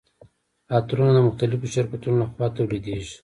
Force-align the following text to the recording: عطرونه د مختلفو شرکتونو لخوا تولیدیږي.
عطرونه 0.77 1.11
د 1.15 1.19
مختلفو 1.27 1.71
شرکتونو 1.75 2.17
لخوا 2.21 2.47
تولیدیږي. 2.57 3.15